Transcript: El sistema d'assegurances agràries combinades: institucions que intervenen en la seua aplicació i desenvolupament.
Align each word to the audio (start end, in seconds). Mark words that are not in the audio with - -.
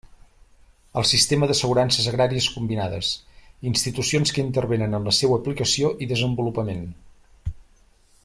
El 1.01 1.03
sistema 1.09 1.49
d'assegurances 1.51 2.07
agràries 2.11 2.47
combinades: 2.53 3.11
institucions 3.73 4.33
que 4.37 4.45
intervenen 4.47 4.99
en 4.99 5.07
la 5.11 5.15
seua 5.19 5.39
aplicació 5.43 5.95
i 6.07 6.09
desenvolupament. 6.15 6.85